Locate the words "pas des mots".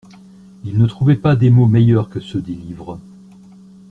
1.15-1.67